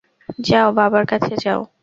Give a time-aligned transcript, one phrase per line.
[0.39, 1.61] যাও, বাবার কাছে যাও।